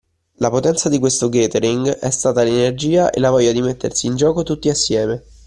La 0.39 0.49
potenza 0.49 0.89
di 0.89 0.97
questo 0.97 1.29
Gathering 1.29 1.87
è 1.99 2.09
stata 2.09 2.41
l’energia 2.41 3.11
e 3.11 3.19
la 3.19 3.29
voglia 3.29 3.51
di 3.51 3.61
mettersi 3.61 4.07
in 4.07 4.15
gioco 4.15 4.41
tutti 4.41 4.67
assieme 4.67 5.23